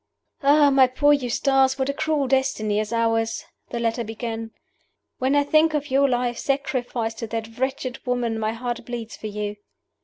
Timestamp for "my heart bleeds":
8.39-9.15